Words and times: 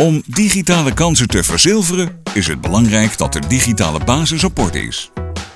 Om 0.00 0.22
digitale 0.26 0.94
kansen 0.94 1.28
te 1.28 1.44
verzilveren 1.44 2.20
is 2.34 2.46
het 2.46 2.60
belangrijk 2.60 3.18
dat 3.18 3.32
de 3.32 3.40
digitale 3.48 4.04
basis 4.04 4.44
op 4.44 4.58
orde 4.58 4.82
is. 4.82 5.10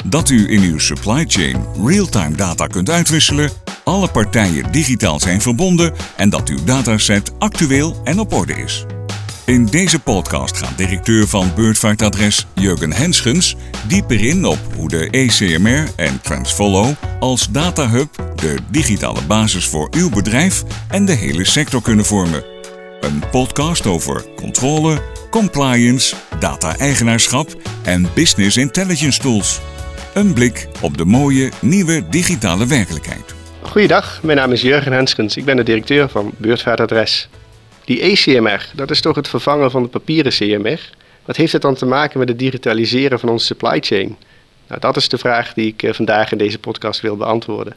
Dat 0.04 0.30
u 0.30 0.50
in 0.50 0.62
uw 0.62 0.78
supply 0.78 1.24
chain 1.28 1.64
real-time 1.84 2.36
data 2.36 2.66
kunt 2.66 2.90
uitwisselen, 2.90 3.50
alle 3.84 4.08
partijen 4.08 4.72
digitaal 4.72 5.20
zijn 5.20 5.40
verbonden 5.40 5.92
en 6.16 6.30
dat 6.30 6.48
uw 6.48 6.64
dataset 6.64 7.32
actueel 7.38 8.00
en 8.04 8.18
op 8.18 8.32
orde 8.32 8.52
is. 8.52 8.84
In 9.44 9.66
deze 9.66 9.98
podcast 9.98 10.56
gaat 10.56 10.78
directeur 10.78 11.28
van 11.28 11.52
Beurtvaartadres 11.54 12.46
Jurgen 12.54 12.92
Henschens 12.92 13.56
dieper 13.86 14.24
in 14.24 14.44
op 14.44 14.58
hoe 14.76 14.88
de 14.88 15.10
ECMR 15.10 15.88
en 15.96 16.20
Transfollow 16.20 16.92
als 17.20 17.48
datahub 17.50 18.32
de 18.36 18.56
digitale 18.70 19.22
basis 19.22 19.64
voor 19.64 19.88
uw 19.96 20.10
bedrijf 20.10 20.62
en 20.88 21.04
de 21.04 21.14
hele 21.14 21.44
sector 21.44 21.82
kunnen 21.82 22.04
vormen. 22.04 22.53
Een 23.04 23.22
podcast 23.30 23.86
over 23.86 24.24
controle, 24.36 24.98
compliance, 25.30 26.16
data-eigenaarschap 26.38 27.48
en 27.82 28.06
business 28.14 28.56
intelligence 28.56 29.20
tools. 29.20 29.60
Een 30.14 30.34
blik 30.34 30.68
op 30.82 30.96
de 30.96 31.04
mooie 31.04 31.52
nieuwe 31.60 32.08
digitale 32.08 32.66
werkelijkheid. 32.66 33.34
Goeiedag, 33.62 34.22
mijn 34.22 34.38
naam 34.38 34.52
is 34.52 34.62
Jurgen 34.62 34.92
Henschens. 34.92 35.36
Ik 35.36 35.44
ben 35.44 35.56
de 35.56 35.62
directeur 35.62 36.08
van 36.08 36.32
Beurtvaartadres. 36.36 37.28
Die 37.84 38.00
ECMR, 38.00 38.70
dat 38.74 38.90
is 38.90 39.00
toch 39.00 39.16
het 39.16 39.28
vervangen 39.28 39.70
van 39.70 39.82
de 39.82 39.88
papieren 39.88 40.32
CMR? 40.32 40.90
Wat 41.24 41.36
heeft 41.36 41.52
het 41.52 41.62
dan 41.62 41.74
te 41.74 41.86
maken 41.86 42.18
met 42.18 42.28
het 42.28 42.38
digitaliseren 42.38 43.20
van 43.20 43.28
onze 43.28 43.46
supply 43.46 43.80
chain? 43.80 44.16
Nou, 44.68 44.80
dat 44.80 44.96
is 44.96 45.08
de 45.08 45.18
vraag 45.18 45.54
die 45.54 45.66
ik 45.66 45.82
eh, 45.82 45.92
vandaag 45.92 46.32
in 46.32 46.38
deze 46.38 46.58
podcast 46.58 47.00
wil 47.00 47.16
beantwoorden. 47.16 47.74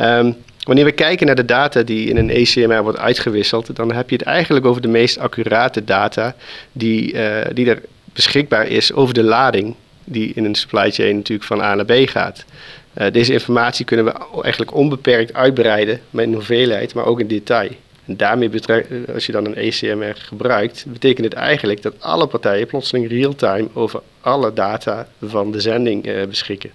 Um, 0.00 0.36
wanneer 0.62 0.84
we 0.84 0.92
kijken 0.92 1.26
naar 1.26 1.34
de 1.34 1.44
data 1.44 1.82
die 1.82 2.08
in 2.08 2.16
een 2.16 2.30
ECMR 2.30 2.82
wordt 2.82 2.98
uitgewisseld, 2.98 3.76
dan 3.76 3.92
heb 3.92 4.10
je 4.10 4.16
het 4.16 4.24
eigenlijk 4.24 4.66
over 4.66 4.82
de 4.82 4.88
meest 4.88 5.18
accurate 5.18 5.84
data 5.84 6.34
die, 6.72 7.12
uh, 7.12 7.36
die 7.52 7.70
er 7.70 7.82
beschikbaar 8.12 8.66
is 8.66 8.92
over 8.92 9.14
de 9.14 9.22
lading 9.22 9.74
die 10.04 10.32
in 10.34 10.44
een 10.44 10.54
supply 10.54 10.90
chain 10.90 11.16
natuurlijk 11.16 11.48
van 11.48 11.60
A 11.60 11.74
naar 11.74 11.84
B 11.84 12.08
gaat. 12.08 12.44
Uh, 12.98 13.06
deze 13.12 13.32
informatie 13.32 13.84
kunnen 13.84 14.06
we 14.06 14.12
eigenlijk 14.42 14.74
onbeperkt 14.74 15.34
uitbreiden 15.34 16.00
met 16.10 16.32
hoeveelheid, 16.34 16.94
maar 16.94 17.04
ook 17.04 17.20
in 17.20 17.26
detail. 17.26 17.70
En 18.06 18.16
daarmee, 18.16 18.50
als 19.14 19.26
je 19.26 19.32
dan 19.32 19.46
een 19.46 19.54
ECMR 19.54 20.14
gebruikt, 20.16 20.84
betekent 20.88 21.24
het 21.24 21.34
eigenlijk 21.34 21.82
dat 21.82 21.94
alle 21.98 22.26
partijen 22.26 22.66
plotseling 22.66 23.08
real-time 23.08 23.68
over 23.72 24.00
alle 24.20 24.52
data 24.52 25.08
van 25.24 25.52
de 25.52 25.60
zending 25.60 26.26
beschikken. 26.28 26.70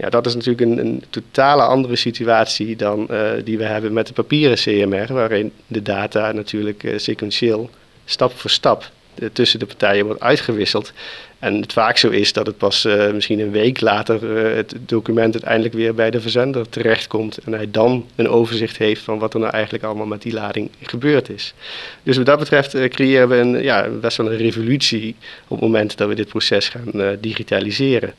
Ja, 0.00 0.08
dat 0.08 0.26
is 0.26 0.34
natuurlijk 0.34 0.60
een, 0.60 0.78
een 0.78 1.02
totale 1.10 1.62
andere 1.62 1.96
situatie 1.96 2.76
dan 2.76 3.06
uh, 3.10 3.30
die 3.44 3.58
we 3.58 3.64
hebben 3.64 3.92
met 3.92 4.06
de 4.06 4.12
papieren 4.12 4.56
CMR, 4.56 5.14
waarin 5.14 5.52
de 5.66 5.82
data 5.82 6.32
natuurlijk 6.32 6.82
uh, 6.82 6.98
sequentieel 6.98 7.70
stap 8.04 8.32
voor 8.32 8.50
stap 8.50 8.90
tussen 9.32 9.58
de 9.58 9.66
partijen 9.66 10.04
wordt 10.04 10.20
uitgewisseld. 10.20 10.92
En 11.38 11.60
het 11.60 11.72
vaak 11.72 11.96
zo 11.96 12.08
is 12.08 12.32
dat 12.32 12.46
het 12.46 12.58
pas 12.58 12.88
misschien 13.12 13.38
een 13.38 13.50
week 13.50 13.80
later 13.80 14.28
het 14.56 14.74
document 14.78 15.32
uiteindelijk 15.32 15.74
weer 15.74 15.94
bij 15.94 16.10
de 16.10 16.20
verzender 16.20 16.68
terechtkomt. 16.68 17.38
En 17.38 17.52
hij 17.52 17.70
dan 17.70 18.06
een 18.16 18.28
overzicht 18.28 18.76
heeft 18.76 19.02
van 19.02 19.18
wat 19.18 19.34
er 19.34 19.40
nou 19.40 19.52
eigenlijk 19.52 19.84
allemaal 19.84 20.06
met 20.06 20.22
die 20.22 20.32
lading 20.32 20.70
gebeurd 20.82 21.28
is. 21.28 21.54
Dus 22.02 22.16
wat 22.16 22.26
dat 22.26 22.38
betreft 22.38 22.88
creëren 22.88 23.28
we 23.28 23.36
een, 23.36 23.62
ja, 23.62 23.88
best 23.88 24.16
wel 24.16 24.32
een 24.32 24.36
revolutie 24.36 25.16
op 25.48 25.60
het 25.60 25.60
moment 25.60 25.96
dat 25.96 26.08
we 26.08 26.14
dit 26.14 26.28
proces 26.28 26.68
gaan 26.68 27.16
digitaliseren. 27.20 28.14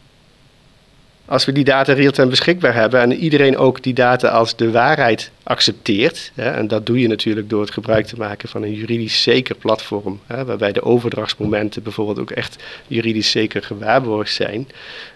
Als 1.30 1.46
we 1.46 1.52
die 1.52 1.64
data 1.64 1.94
real-time 1.94 2.30
beschikbaar 2.30 2.74
hebben 2.74 3.02
en 3.02 3.14
iedereen 3.14 3.58
ook 3.58 3.84
die 3.84 3.94
data 3.94 4.28
als 4.28 4.56
de 4.56 4.72
waarheid 4.72 5.32
accepteert, 5.44 6.32
hè, 6.36 6.50
en 6.50 6.68
dat 6.68 6.86
doe 6.86 7.00
je 7.00 7.08
natuurlijk 7.08 7.50
door 7.50 7.62
het 7.62 7.72
gebruik 7.72 8.06
te 8.06 8.16
maken 8.18 8.50
van 8.50 8.64
een 8.64 8.74
juridisch 8.74 9.22
zeker 9.22 9.56
platform, 9.56 10.20
hè, 10.26 10.46
waarbij 10.46 10.72
de 10.72 10.84
overdrachtsmomenten 10.84 11.84
bijvoorbeeld 11.84 12.20
ook 12.20 12.32
echt 12.32 12.64
juridisch 12.88 13.32
zeker 13.32 13.64
gewaarborgd 13.64 14.34
zijn, 14.34 14.68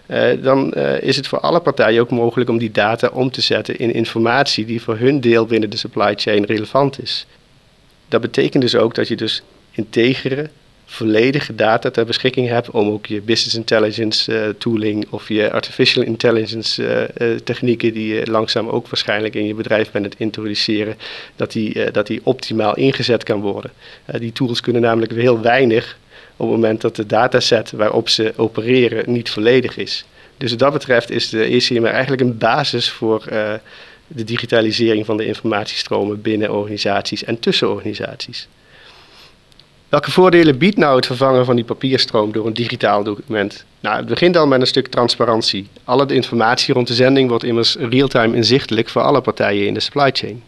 uh, 0.06 0.42
dan 0.42 0.72
uh, 0.76 1.02
is 1.02 1.16
het 1.16 1.26
voor 1.26 1.40
alle 1.40 1.60
partijen 1.60 2.00
ook 2.00 2.10
mogelijk 2.10 2.50
om 2.50 2.58
die 2.58 2.70
data 2.70 3.10
om 3.12 3.30
te 3.30 3.40
zetten 3.40 3.78
in 3.78 3.92
informatie 3.92 4.64
die 4.64 4.82
voor 4.82 4.96
hun 4.96 5.20
deel 5.20 5.46
binnen 5.46 5.70
de 5.70 5.76
supply 5.76 6.14
chain 6.16 6.44
relevant 6.44 7.02
is. 7.02 7.26
Dat 8.08 8.20
betekent 8.20 8.62
dus 8.62 8.76
ook 8.76 8.94
dat 8.94 9.08
je 9.08 9.16
dus 9.16 9.42
integere, 9.70 10.50
volledige 10.86 11.54
data 11.54 11.90
ter 11.90 12.04
beschikking 12.04 12.48
hebt 12.48 12.70
om 12.70 12.88
ook 12.88 13.06
je 13.06 13.20
business 13.20 13.56
intelligence 13.56 14.32
uh, 14.32 14.48
tooling 14.58 15.06
of 15.10 15.28
je 15.28 15.52
artificial 15.52 16.04
intelligence 16.04 16.82
uh, 16.82 17.28
uh, 17.28 17.38
technieken 17.38 17.92
die 17.92 18.14
je 18.14 18.30
langzaam 18.30 18.68
ook 18.68 18.88
waarschijnlijk 18.88 19.34
in 19.34 19.46
je 19.46 19.54
bedrijf 19.54 19.90
bent 19.90 20.04
het 20.04 20.14
introduceren, 20.18 20.96
dat 21.36 21.52
die, 21.52 21.90
dat 21.90 22.06
die 22.06 22.20
optimaal 22.22 22.76
ingezet 22.76 23.22
kan 23.22 23.40
worden. 23.40 23.70
die 24.18 24.32
tools 24.32 24.60
kunnen 24.60 24.82
namelijk 24.82 25.12
heel 25.12 25.40
weinig 25.40 25.98
op 26.36 26.46
het 26.46 26.54
moment 26.54 26.80
dat 26.80 26.96
de 26.96 27.06
dataset 27.06 27.70
waarop 27.70 28.08
ze 28.08 28.32
opereren 28.36 29.12
niet 29.12 29.30
volledig 29.30 29.76
is. 29.76 30.04
Dus 30.36 30.50
wat 30.50 30.58
dat 30.58 30.72
betreft 30.72 31.10
is 31.10 31.28
de 31.28 31.44
ECMR 31.44 31.86
eigenlijk 31.86 32.22
een 32.22 32.38
basis 32.38 32.90
voor 32.90 33.24
de 34.06 34.24
digitalisering 34.24 35.06
van 35.06 35.16
de 35.16 35.26
informatiestromen 35.26 36.22
binnen 36.22 36.52
organisaties 36.52 37.24
en 37.24 37.38
tussen 37.38 37.70
organisaties. 37.70 38.48
Welke 39.94 40.10
voordelen 40.10 40.58
biedt 40.58 40.76
nou 40.76 40.96
het 40.96 41.06
vervangen 41.06 41.44
van 41.44 41.56
die 41.56 41.64
papierstroom 41.64 42.32
door 42.32 42.46
een 42.46 42.54
digitaal 42.54 43.04
document? 43.04 43.64
Nou, 43.80 43.96
het 43.96 44.06
begint 44.06 44.36
al 44.36 44.46
met 44.46 44.60
een 44.60 44.66
stuk 44.66 44.86
transparantie. 44.86 45.68
Alle 45.84 46.06
informatie 46.06 46.74
rond 46.74 46.86
de 46.86 46.94
zending 46.94 47.28
wordt 47.28 47.44
immers 47.44 47.76
real-time 47.76 48.36
inzichtelijk 48.36 48.88
voor 48.88 49.02
alle 49.02 49.20
partijen 49.20 49.66
in 49.66 49.74
de 49.74 49.80
supply 49.80 50.10
chain. 50.12 50.42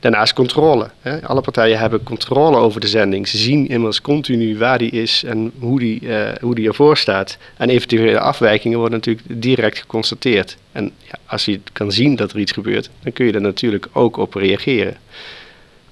Daarnaast 0.00 0.32
controle. 0.32 0.90
Hè. 1.00 1.26
Alle 1.26 1.40
partijen 1.40 1.78
hebben 1.78 2.02
controle 2.02 2.56
over 2.56 2.80
de 2.80 2.86
zending. 2.86 3.28
Ze 3.28 3.36
zien 3.36 3.68
immers 3.68 4.00
continu 4.00 4.58
waar 4.58 4.78
die 4.78 4.90
is 4.90 5.24
en 5.24 5.52
hoe 5.58 5.78
die, 5.78 6.00
uh, 6.02 6.28
hoe 6.40 6.54
die 6.54 6.68
ervoor 6.68 6.96
staat. 6.96 7.38
En 7.56 7.68
eventuele 7.68 8.20
afwijkingen 8.20 8.78
worden 8.78 8.98
natuurlijk 8.98 9.42
direct 9.42 9.78
geconstateerd. 9.78 10.56
En 10.72 10.92
ja, 10.98 11.18
als 11.26 11.44
je 11.44 11.60
kan 11.72 11.92
zien 11.92 12.16
dat 12.16 12.32
er 12.32 12.38
iets 12.38 12.52
gebeurt, 12.52 12.90
dan 13.02 13.12
kun 13.12 13.26
je 13.26 13.32
er 13.32 13.40
natuurlijk 13.40 13.88
ook 13.92 14.16
op 14.16 14.34
reageren. 14.34 14.96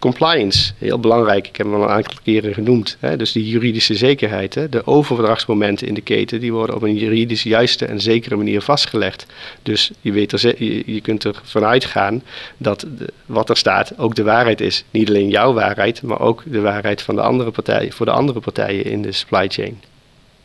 Compliance, 0.06 0.72
heel 0.78 1.00
belangrijk. 1.00 1.47
Ik 1.49 1.56
heb 1.56 1.67
hem 1.67 1.75
al 1.75 1.83
een 1.83 1.89
aantal 1.89 2.19
keren 2.22 2.55
genoemd. 2.55 2.97
Hè. 3.00 3.17
Dus 3.17 3.33
die 3.33 3.49
juridische 3.49 3.94
zekerheid. 3.94 4.55
Hè. 4.55 4.69
De 4.69 4.87
overdrachtsmomenten 4.87 5.87
in 5.87 5.94
de 5.94 6.00
keten 6.00 6.41
die 6.41 6.53
worden 6.53 6.77
op 6.77 6.83
een 6.83 6.97
juridisch 6.97 7.43
juiste 7.43 7.87
en 7.87 8.00
zekere 8.00 8.37
manier 8.37 8.61
vastgelegd. 8.61 9.27
Dus 9.62 9.91
je, 10.00 10.12
weet 10.12 10.33
er, 10.33 10.65
je, 10.65 10.83
je 10.93 11.00
kunt 11.00 11.25
ervan 11.25 11.65
uitgaan 11.65 12.22
dat 12.56 12.81
de, 12.81 13.12
wat 13.27 13.50
er 13.50 13.56
staat 13.56 13.99
ook 13.99 14.15
de 14.15 14.22
waarheid 14.22 14.61
is. 14.61 14.84
Niet 14.91 15.09
alleen 15.09 15.28
jouw 15.28 15.53
waarheid, 15.53 16.03
maar 16.03 16.21
ook 16.21 16.43
de 16.47 16.61
waarheid 16.61 17.03
van 17.03 17.15
de 17.15 17.23
andere 17.23 17.50
partijen, 17.50 17.93
voor 17.93 18.06
de 18.06 18.12
andere 18.12 18.41
partijen 18.41 18.84
in 18.84 19.03
de 19.03 19.12
supply 19.12 19.49
chain. 19.49 19.81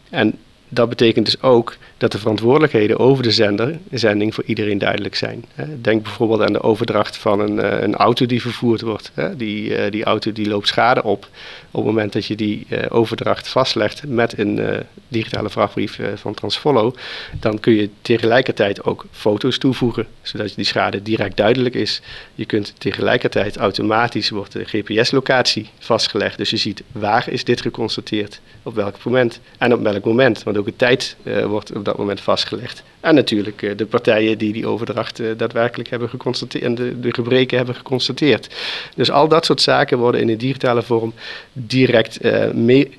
En 0.09 0.37
dat 0.73 0.89
betekent 0.89 1.25
dus 1.25 1.41
ook 1.41 1.75
dat 1.97 2.11
de 2.11 2.17
verantwoordelijkheden 2.17 2.99
over 2.99 3.23
de 3.23 3.31
zender, 3.31 3.79
zending 3.91 4.33
voor 4.33 4.43
iedereen 4.43 4.77
duidelijk 4.77 5.15
zijn. 5.15 5.45
Denk 5.81 6.03
bijvoorbeeld 6.03 6.41
aan 6.41 6.53
de 6.53 6.61
overdracht 6.61 7.17
van 7.17 7.39
een, 7.39 7.59
eh, 7.59 7.81
een 7.81 7.95
auto 7.95 8.25
die 8.25 8.41
vervoerd 8.41 8.81
wordt. 8.81 9.11
Die, 9.37 9.75
eh, 9.75 9.91
die 9.91 10.03
auto 10.03 10.31
die 10.31 10.47
loopt 10.47 10.67
schade 10.67 11.03
op. 11.03 11.27
Op 11.71 11.83
het 11.83 11.93
moment 11.93 12.13
dat 12.13 12.25
je 12.25 12.35
die 12.35 12.65
eh, 12.69 12.85
overdracht 12.89 13.47
vastlegt 13.47 14.07
met 14.07 14.37
een 14.37 14.59
digitale 15.07 15.49
vrachtbrief 15.49 15.99
van 16.15 16.33
Transfollow, 16.33 16.95
dan 17.39 17.59
kun 17.59 17.73
je 17.73 17.89
tegelijkertijd 18.01 18.83
ook 18.83 19.05
foto's 19.11 19.57
toevoegen, 19.57 20.07
zodat 20.21 20.55
die 20.55 20.65
schade 20.65 21.01
direct 21.01 21.37
duidelijk 21.37 21.75
is. 21.75 22.01
Je 22.35 22.45
kunt 22.45 22.73
tegelijkertijd 22.77 23.57
automatisch 23.57 24.29
wordt 24.29 24.51
de 24.51 24.63
GPS-locatie 24.65 25.69
vastgelegd, 25.79 26.37
dus 26.37 26.49
je 26.49 26.57
ziet 26.57 26.83
waar 26.91 27.29
is 27.29 27.43
dit 27.43 27.61
geconstateerd, 27.61 28.39
op 28.63 28.75
welk 28.75 29.03
moment 29.03 29.39
en 29.57 29.73
op 29.73 29.81
welk 29.81 30.05
moment. 30.05 30.43
Want 30.43 30.57
ook 30.61 30.69
tijd 30.75 31.15
wordt 31.45 31.75
op 31.75 31.85
dat 31.85 31.97
moment 31.97 32.21
vastgelegd. 32.21 32.83
En 33.01 33.15
natuurlijk 33.15 33.61
uh, 33.61 33.71
de 33.75 33.85
partijen 33.85 34.37
die 34.37 34.53
die 34.53 34.67
overdracht 34.67 35.19
uh, 35.19 35.27
daadwerkelijk 35.37 35.89
hebben 35.89 36.09
geconstateerd 36.09 36.63
en 36.63 36.75
de, 36.75 37.13
gebreken 37.13 37.57
hebben 37.57 37.75
geconstateerd. 37.75 38.55
Dus 38.95 39.11
al 39.11 39.27
dat 39.27 39.45
soort 39.45 39.61
zaken 39.61 39.97
worden 39.97 40.21
in 40.21 40.27
de 40.27 40.35
digitale 40.35 40.81
vorm 40.81 41.13
direct 41.53 42.19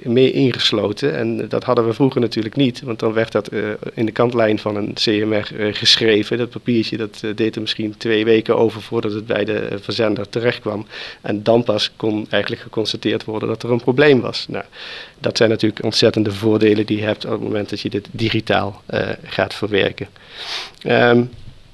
mee, 0.04 0.32
ingesloten. 0.32 1.16
En 1.16 1.48
dat 1.48 1.64
hadden 1.64 1.86
we 1.86 1.92
vroeger 1.92 2.20
natuurlijk 2.20 2.56
niet, 2.56 2.82
want 2.82 2.98
dan 2.98 3.12
werd 3.12 3.32
dat 3.32 3.50
in 3.94 4.06
de 4.06 4.12
kantlijn 4.12 4.58
van 4.58 4.76
een 4.76 4.94
CMR 4.94 5.50
geschreven. 5.72 6.38
Dat 6.38 6.50
papiertje 6.50 6.96
dat 6.96 7.22
deed 7.34 7.54
er 7.54 7.60
misschien 7.60 7.96
twee 7.96 8.24
weken 8.24 8.56
over 8.56 8.82
voordat 8.82 9.12
het 9.12 9.26
bij 9.26 9.44
de 9.44 9.78
verzender 9.80 10.28
terecht 10.28 10.60
kwam. 10.60 10.86
En 11.20 11.42
dan 11.42 11.62
pas 11.62 11.92
kon 11.96 12.26
eigenlijk 12.30 12.62
geconstateerd 12.62 13.24
worden 13.24 13.48
dat 13.48 13.62
er 13.62 13.70
een 13.70 13.82
probleem 13.82 14.20
was. 14.20 14.46
Nou, 14.48 14.64
dat 15.18 15.36
zijn 15.36 15.50
natuurlijk 15.50 15.84
ontzettende 15.84 16.32
voordelen 16.32 16.86
die 16.86 16.96
je 16.96 17.04
hebt 17.04 17.26
moment 17.52 17.70
dat 17.70 17.80
je 17.80 17.90
dit 17.90 18.08
digitaal 18.10 18.82
gaat 19.24 19.54
verwerken. 19.54 20.08
Um, 20.86 21.30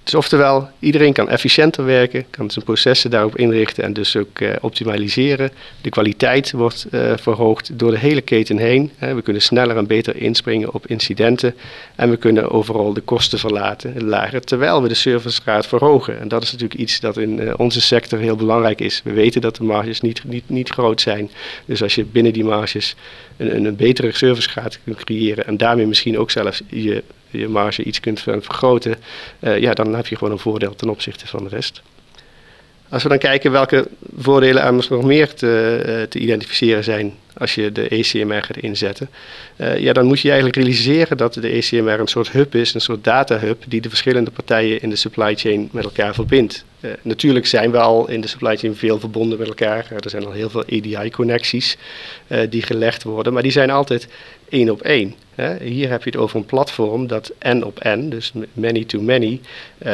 Dus 0.08 0.16
oftewel, 0.16 0.68
iedereen 0.78 1.12
kan 1.12 1.28
efficiënter 1.28 1.84
werken, 1.84 2.24
kan 2.30 2.50
zijn 2.50 2.64
processen 2.64 3.10
daarop 3.10 3.36
inrichten 3.36 3.84
en 3.84 3.92
dus 3.92 4.16
ook 4.16 4.40
uh, 4.40 4.50
optimaliseren. 4.60 5.50
De 5.80 5.90
kwaliteit 5.90 6.52
wordt 6.52 6.86
uh, 6.90 7.12
verhoogd 7.16 7.78
door 7.78 7.90
de 7.90 7.98
hele 7.98 8.20
keten 8.20 8.58
heen. 8.58 8.90
we 8.98 9.22
kunnen 9.22 9.42
sneller 9.42 9.76
en 9.76 9.86
beter 9.86 10.16
inspringen 10.16 10.74
op 10.74 10.86
incidenten 10.86 11.54
en 11.94 12.10
we 12.10 12.16
kunnen 12.16 12.50
overal 12.50 12.92
de 12.92 13.00
kosten 13.00 13.38
verlaten, 13.38 14.04
lager, 14.04 14.40
terwijl 14.40 14.82
we 14.82 14.88
de 14.88 14.94
servicegraad 14.94 15.66
verhogen. 15.66 16.20
En 16.20 16.28
dat 16.28 16.42
is 16.42 16.52
natuurlijk 16.52 16.80
iets 16.80 17.00
dat 17.00 17.16
in 17.16 17.40
uh, 17.40 17.54
onze 17.56 17.80
sector 17.80 18.18
heel 18.18 18.36
belangrijk 18.36 18.80
is. 18.80 19.00
We 19.04 19.12
weten 19.12 19.40
dat 19.40 19.56
de 19.56 19.64
marges 19.64 20.00
niet, 20.00 20.24
niet, 20.24 20.48
niet 20.48 20.68
groot 20.68 21.00
zijn. 21.00 21.30
Dus 21.64 21.82
als 21.82 21.94
je 21.94 22.04
binnen 22.04 22.32
die 22.32 22.44
marges 22.44 22.94
een, 23.36 23.64
een 23.64 23.76
betere 23.76 24.12
servicegraad 24.12 24.78
kunt 24.84 25.04
creëren 25.04 25.46
en 25.46 25.56
daarmee 25.56 25.86
misschien 25.86 26.18
ook 26.18 26.30
zelfs 26.30 26.62
je 26.68 27.02
je 27.30 27.48
marge 27.48 27.82
iets 27.82 28.00
kunt 28.00 28.20
vergroten, 28.20 28.96
uh, 29.40 29.58
ja, 29.58 29.72
dan 29.72 29.94
heb 29.94 30.06
je 30.06 30.16
gewoon 30.16 30.32
een 30.32 30.38
voordeel 30.38 30.74
ten 30.74 30.88
opzichte 30.88 31.26
van 31.26 31.42
de 31.42 31.48
rest. 31.48 31.82
Als 32.90 33.02
we 33.02 33.08
dan 33.08 33.18
kijken 33.18 33.50
welke 33.50 33.88
voordelen 34.18 34.62
er 34.62 34.72
nog 34.72 35.02
meer 35.02 35.34
te, 35.34 35.82
eh, 35.86 36.02
te 36.02 36.18
identificeren 36.18 36.84
zijn 36.84 37.14
als 37.34 37.54
je 37.54 37.72
de 37.72 37.88
ECMR 37.88 38.42
gaat 38.42 38.56
inzetten, 38.56 39.10
uh, 39.56 39.78
ja, 39.78 39.92
dan 39.92 40.06
moet 40.06 40.20
je 40.20 40.28
eigenlijk 40.28 40.56
realiseren 40.56 41.16
dat 41.16 41.34
de 41.34 41.48
ECMR 41.48 42.00
een 42.00 42.06
soort 42.06 42.30
hub 42.30 42.54
is, 42.54 42.74
een 42.74 42.80
soort 42.80 43.04
data 43.04 43.38
hub, 43.38 43.62
die 43.68 43.80
de 43.80 43.88
verschillende 43.88 44.30
partijen 44.30 44.82
in 44.82 44.90
de 44.90 44.96
supply 44.96 45.36
chain 45.36 45.68
met 45.72 45.84
elkaar 45.84 46.14
verbindt. 46.14 46.64
Uh, 46.80 46.90
natuurlijk 47.02 47.46
zijn 47.46 47.70
we 47.70 47.78
al 47.78 48.08
in 48.08 48.20
de 48.20 48.28
supply 48.28 48.56
chain 48.56 48.76
veel 48.76 48.98
verbonden 48.98 49.38
met 49.38 49.48
elkaar. 49.48 49.86
er 49.98 50.10
zijn 50.10 50.26
al 50.26 50.32
heel 50.32 50.50
veel 50.50 50.64
EDI-connecties 50.64 51.76
die 52.48 52.62
gelegd 52.62 53.02
worden, 53.02 53.32
maar 53.32 53.42
die 53.42 53.52
zijn 53.52 53.70
altijd 53.70 54.08
één 54.48 54.70
op 54.70 54.82
één. 54.82 55.14
Hier 55.62 55.90
heb 55.90 56.04
je 56.04 56.10
het 56.10 56.18
over 56.18 56.36
een 56.36 56.46
platform 56.46 57.06
dat 57.06 57.32
N 57.48 57.62
op 57.62 57.84
N, 57.84 58.08
dus 58.08 58.32
many 58.52 58.84
to 58.84 59.00
many, 59.00 59.40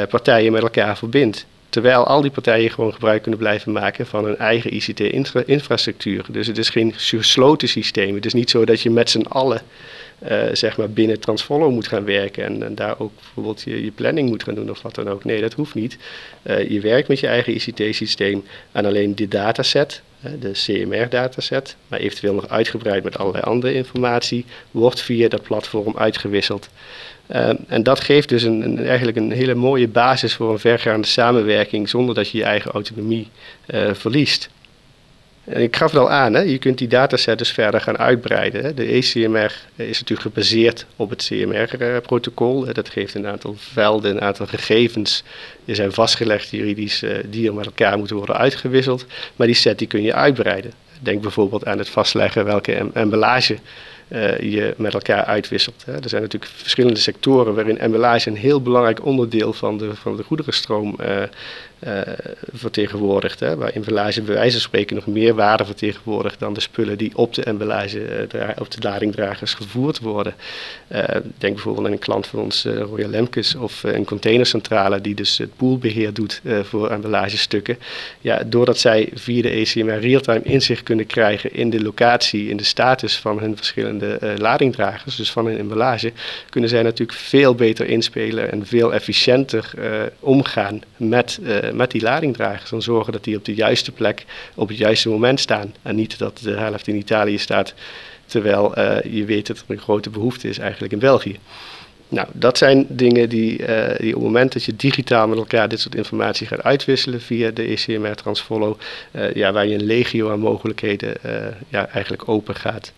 partijen 0.08 0.52
met 0.52 0.62
elkaar 0.62 0.96
verbindt. 0.96 1.46
Terwijl 1.74 2.06
al 2.06 2.20
die 2.20 2.30
partijen 2.30 2.70
gewoon 2.70 2.92
gebruik 2.92 3.22
kunnen 3.22 3.40
blijven 3.40 3.72
maken 3.72 4.06
van 4.06 4.24
hun 4.24 4.36
eigen 4.36 4.74
ICT-infrastructuur. 4.74 6.24
dus 6.30 6.46
het 6.46 6.58
is 6.58 6.70
geen 6.70 6.92
gesloten 6.96 7.68
systeem. 7.68 8.14
Het 8.14 8.26
is 8.26 8.32
niet 8.32 8.50
zo 8.50 8.64
dat 8.64 8.80
je 8.80 8.90
met 8.90 9.10
z'n 9.10 9.26
allen 9.28 9.62
uh, 10.28 10.42
zeg 10.52 10.76
maar 10.76 10.90
binnen 10.90 11.20
Transfollow 11.20 11.72
moet 11.72 11.88
gaan 11.88 12.04
werken 12.04 12.44
en, 12.44 12.62
en, 12.62 12.74
daar 12.74 12.98
ook 12.98 13.12
bijvoorbeeld 13.14 13.62
je, 13.62 13.84
je, 13.84 13.90
planning 13.90 14.28
moet 14.28 14.42
gaan 14.42 14.54
doen 14.54 14.70
of 14.70 14.82
wat 14.82 14.94
dan 14.94 15.08
ook. 15.08 15.24
Nee, 15.24 15.40
dat 15.40 15.52
hoeft 15.52 15.74
niet. 15.74 15.96
Uh, 16.42 16.70
je 16.70 16.80
werkt 16.80 17.08
met 17.08 17.20
je 17.20 17.26
eigen 17.26 17.54
ICT-systeem 17.54 18.44
aan 18.72 18.84
alleen 18.84 19.14
de 19.14 19.28
dataset, 19.28 20.02
de 20.40 20.50
CMR-dataset, 20.50 21.76
maar 21.88 21.98
eventueel 21.98 22.34
nog 22.34 22.48
uitgebreid 22.48 23.04
met 23.04 23.18
allerlei 23.18 23.44
andere 23.44 23.74
informatie, 23.74 24.44
wordt 24.70 25.00
via 25.00 25.28
dat 25.28 25.42
platform 25.42 25.96
uitgewisseld. 25.96 26.68
Uh, 27.30 27.50
en 27.66 27.82
dat 27.82 28.00
geeft 28.00 28.28
dus 28.28 28.42
een, 28.42 28.78
eigenlijk 28.78 29.16
een 29.16 29.32
hele 29.32 29.54
mooie 29.54 29.88
basis 29.88 30.34
voor 30.34 30.52
een 30.52 30.58
vergaande 30.58 31.06
samenwerking 31.06 31.88
zonder 31.88 32.14
dat 32.14 32.30
je 32.30 32.38
je 32.38 32.44
eigen 32.44 32.70
autonomie 32.70 33.28
uh, 33.66 33.94
verliest. 33.94 34.50
En 35.44 35.62
ik 35.62 35.76
gaf 35.76 35.94
al 35.94 36.10
aan, 36.10 36.34
hè, 36.34 36.40
je 36.40 36.58
kunt 36.58 36.78
die 36.78 36.88
dataset 36.88 37.38
dus 37.38 37.52
verder 37.52 37.80
gaan 37.80 37.98
uitbreiden. 37.98 38.76
De 38.76 38.84
ECMR 38.84 39.52
is 39.76 40.00
natuurlijk 40.00 40.20
gebaseerd 40.20 40.86
op 40.96 41.10
het 41.10 41.24
CMR-protocol. 41.28 42.72
Dat 42.72 42.88
geeft 42.88 43.14
een 43.14 43.26
aantal 43.26 43.54
velden, 43.58 44.10
een 44.10 44.20
aantal 44.20 44.46
gegevens. 44.46 45.22
Die 45.64 45.74
zijn 45.74 45.92
vastgelegd 45.92 46.50
juridisch, 46.50 47.02
uh, 47.02 47.16
die 47.26 47.46
er 47.46 47.54
met 47.54 47.66
elkaar 47.66 47.98
moeten 47.98 48.16
worden 48.16 48.36
uitgewisseld. 48.36 49.06
Maar 49.36 49.46
die 49.46 49.56
set 49.56 49.78
die 49.78 49.86
kun 49.86 50.02
je 50.02 50.14
uitbreiden. 50.14 50.72
Denk 51.00 51.22
bijvoorbeeld 51.22 51.66
aan 51.66 51.78
het 51.78 51.88
vastleggen 51.88 52.44
welke 52.44 52.90
emballage 52.92 53.58
uh, 54.14 54.38
je 54.38 54.74
met 54.76 54.94
elkaar 54.94 55.24
uitwisselt. 55.24 55.82
Hè. 55.84 55.92
Er 55.92 56.08
zijn 56.08 56.22
natuurlijk 56.22 56.52
verschillende 56.56 57.00
sectoren 57.00 57.54
waarin 57.54 57.78
emballage 57.78 58.30
een 58.30 58.36
heel 58.36 58.62
belangrijk 58.62 59.04
onderdeel 59.04 59.52
van 59.52 59.78
de, 59.78 59.94
van 59.94 60.16
de 60.16 60.22
goederenstroom 60.22 60.96
uh, 61.00 61.22
uh, 61.86 62.00
vertegenwoordigt. 62.52 63.40
Hè, 63.40 63.56
waar 63.56 63.70
emballage 63.70 64.22
bij 64.22 64.34
wijze 64.34 64.52
van 64.52 64.60
spreken 64.60 64.96
nog 64.96 65.06
meer 65.06 65.34
waarde 65.34 65.64
vertegenwoordigt 65.64 66.38
dan 66.38 66.54
de 66.54 66.60
spullen 66.60 66.98
die 66.98 67.16
op 67.16 67.34
de 67.34 67.42
emballage, 67.42 68.28
op 68.58 68.70
de 68.70 68.78
ladingdragers 68.80 69.54
gevoerd 69.54 70.00
worden. 70.00 70.34
Denk 71.38 71.54
bijvoorbeeld 71.54 71.86
aan 71.86 71.92
een 71.92 71.98
klant 71.98 72.26
van 72.26 72.40
ons, 72.40 72.64
Royal 72.64 73.08
Lemkes, 73.08 73.54
of 73.54 73.82
een 73.82 74.04
containercentrale 74.04 75.00
die 75.00 75.14
dus 75.14 75.38
het 75.38 75.56
poolbeheer 75.56 76.12
doet 76.12 76.40
voor 76.62 76.90
emballagestukken. 76.90 77.78
Ja, 78.20 78.42
doordat 78.46 78.78
zij 78.78 79.10
via 79.14 79.42
de 79.42 79.50
ECMR 79.50 79.98
real-time 79.98 80.42
inzicht 80.42 80.82
kunnen 80.82 81.06
krijgen 81.06 81.52
in 81.52 81.70
de 81.70 81.82
locatie, 81.82 82.48
in 82.48 82.56
de 82.56 82.64
status 82.64 83.16
van 83.16 83.38
hun 83.38 83.56
verschillende 83.56 84.03
ladingdragers, 84.38 85.16
dus 85.16 85.30
van 85.30 85.46
hun 85.46 85.58
emballage, 85.58 86.12
kunnen 86.48 86.70
zij 86.70 86.82
natuurlijk 86.82 87.18
veel 87.18 87.54
beter 87.54 87.86
inspelen 87.86 88.52
en 88.52 88.66
veel 88.66 88.94
efficiënter 88.94 89.70
omgaan 90.20 90.80
met 90.96 91.38
met 91.72 91.90
die 91.90 92.02
ladingdragers. 92.02 92.70
Dan 92.70 92.82
zorgen 92.82 93.12
dat 93.12 93.24
die 93.24 93.36
op 93.36 93.44
de 93.44 93.54
juiste 93.54 93.92
plek 93.92 94.24
op 94.54 94.68
het 94.68 94.76
juiste 94.76 95.08
moment 95.08 95.40
staan. 95.40 95.74
En 95.82 95.94
niet 95.96 96.18
dat 96.18 96.38
de 96.42 96.50
helft 96.50 96.86
in 96.86 96.96
Italië 96.96 97.38
staat, 97.38 97.74
terwijl 98.26 98.80
je 99.08 99.24
weet 99.24 99.46
dat 99.46 99.58
er 99.58 99.64
een 99.66 99.78
grote 99.78 100.10
behoefte 100.10 100.48
is 100.48 100.58
eigenlijk 100.58 100.92
in 100.92 100.98
België. 100.98 101.38
Nou, 102.08 102.28
dat 102.32 102.58
zijn 102.58 102.86
dingen 102.88 103.28
die, 103.28 103.56
die 103.98 104.14
op 104.14 104.22
het 104.22 104.22
moment 104.22 104.52
dat 104.52 104.64
je 104.64 104.76
digitaal 104.76 105.28
met 105.28 105.38
elkaar 105.38 105.68
dit 105.68 105.80
soort 105.80 105.94
informatie 105.94 106.46
gaat 106.46 106.62
uitwisselen 106.62 107.20
via 107.20 107.50
de 107.50 107.62
ECMR 107.62 108.14
Transfollow, 108.14 108.78
ja, 109.34 109.52
waar 109.52 109.66
je 109.66 109.74
een 109.74 109.84
legio 109.84 110.30
aan 110.30 110.40
mogelijkheden 110.40 111.14
ja, 111.68 111.88
eigenlijk 111.88 112.28
open 112.28 112.54
gaat. 112.54 112.92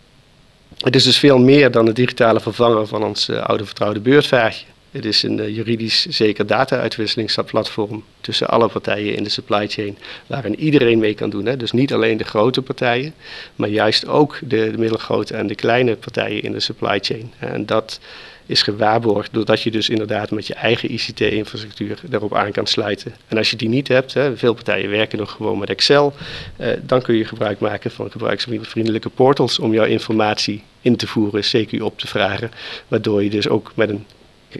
Het 0.78 0.94
is 0.94 1.04
dus 1.04 1.18
veel 1.18 1.38
meer 1.38 1.70
dan 1.70 1.84
de 1.84 1.92
digitale 1.92 2.40
vervanger 2.40 2.86
van 2.86 3.04
ons 3.04 3.30
oude 3.30 3.64
vertrouwde 3.64 4.00
beurtvaartje. 4.00 4.66
Het 4.96 5.04
is 5.04 5.22
een 5.22 5.38
uh, 5.38 5.56
juridisch 5.56 6.06
zeker 6.06 6.46
data-uitwisselingsplatform 6.46 8.04
tussen 8.20 8.48
alle 8.48 8.68
partijen 8.68 9.16
in 9.16 9.22
de 9.22 9.28
supply 9.28 9.68
chain, 9.68 9.98
waarin 10.26 10.60
iedereen 10.60 10.98
mee 10.98 11.14
kan 11.14 11.30
doen. 11.30 11.46
Hè. 11.46 11.56
Dus 11.56 11.72
niet 11.72 11.92
alleen 11.92 12.16
de 12.16 12.24
grote 12.24 12.62
partijen, 12.62 13.14
maar 13.56 13.68
juist 13.68 14.06
ook 14.06 14.38
de, 14.40 14.70
de 14.70 14.78
middelgrote 14.78 15.34
en 15.34 15.46
de 15.46 15.54
kleine 15.54 15.96
partijen 15.96 16.42
in 16.42 16.52
de 16.52 16.60
supply 16.60 16.98
chain. 17.00 17.32
En 17.38 17.66
dat 17.66 18.00
is 18.46 18.62
gewaarborgd 18.62 19.32
doordat 19.32 19.62
je 19.62 19.70
dus 19.70 19.88
inderdaad 19.88 20.30
met 20.30 20.46
je 20.46 20.54
eigen 20.54 20.92
ICT-infrastructuur 20.92 21.98
daarop 22.02 22.34
aan 22.34 22.52
kan 22.52 22.66
sluiten. 22.66 23.14
En 23.28 23.36
als 23.38 23.50
je 23.50 23.56
die 23.56 23.68
niet 23.68 23.88
hebt, 23.88 24.14
hè, 24.14 24.36
veel 24.36 24.54
partijen 24.54 24.90
werken 24.90 25.18
nog 25.18 25.30
gewoon 25.30 25.58
met 25.58 25.70
Excel, 25.70 26.14
eh, 26.56 26.68
dan 26.82 27.02
kun 27.02 27.14
je 27.14 27.24
gebruik 27.24 27.58
maken 27.58 27.90
van 27.90 28.10
gebruiksvriendelijke 28.10 29.08
portals 29.08 29.58
om 29.58 29.72
jouw 29.72 29.84
informatie 29.84 30.62
in 30.80 30.96
te 30.96 31.06
voeren, 31.06 31.42
CQ 31.42 31.80
op 31.80 31.98
te 31.98 32.06
vragen, 32.06 32.50
waardoor 32.88 33.22
je 33.22 33.30
dus 33.30 33.48
ook 33.48 33.72
met 33.74 33.88
een 33.88 34.06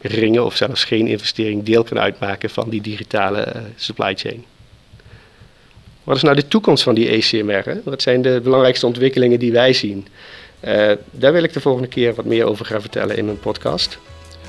geringe 0.03 0.43
of 0.43 0.57
zelfs 0.57 0.85
geen 0.85 1.07
investering 1.07 1.63
deel 1.63 1.85
kan 1.85 1.99
uitmaken 1.99 2.51
van 2.51 2.71
die 2.71 2.81
digitale 2.81 3.47
uh, 3.57 3.63
supply 3.77 4.15
chain. 4.15 4.45
Wat 6.05 6.17
is 6.17 6.23
nou 6.23 6.37
de 6.37 6.49
toekomst 6.49 6.83
van 6.83 6.95
die 6.95 7.09
ECMR? 7.09 7.81
Wat 7.85 8.03
zijn 8.03 8.23
de 8.23 8.41
belangrijkste 8.43 8.87
ontwikkelingen 8.87 9.39
die 9.39 9.53
wij 9.53 9.73
zien? 9.73 10.07
Uh, 10.65 10.93
daar 11.11 11.33
wil 11.33 11.43
ik 11.43 11.53
de 11.53 11.61
volgende 11.61 11.89
keer 11.89 12.15
wat 12.15 12.25
meer 12.25 12.45
over 12.45 12.67
gaan 12.67 12.81
vertellen 12.81 13.17
in 13.17 13.25
mijn 13.25 13.39
podcast. 13.39 13.99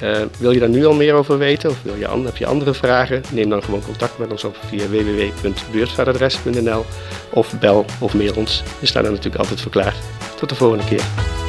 Uh, 0.03 0.17
wil 0.39 0.51
je 0.51 0.59
daar 0.59 0.69
nu 0.69 0.85
al 0.85 0.93
meer 0.93 1.13
over 1.13 1.37
weten 1.37 1.69
of 1.69 1.83
wil 1.83 1.95
je, 1.95 2.07
heb 2.25 2.37
je 2.37 2.45
andere 2.45 2.73
vragen? 2.73 3.21
Neem 3.33 3.49
dan 3.49 3.63
gewoon 3.63 3.83
contact 3.83 4.17
met 4.17 4.31
ons 4.31 4.43
op 4.43 4.57
via 4.67 4.87
www.beurtvaardadres.nl 4.87 6.85
of 7.33 7.59
bel 7.59 7.85
of 7.99 8.13
mail 8.13 8.33
ons. 8.35 8.63
We 8.79 8.85
staan 8.85 9.05
er 9.05 9.11
natuurlijk 9.11 9.41
altijd 9.41 9.61
voor 9.61 9.71
klaar. 9.71 9.95
Tot 10.35 10.49
de 10.49 10.55
volgende 10.55 10.85
keer. 10.85 11.45